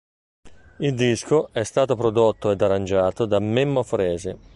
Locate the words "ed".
2.49-2.59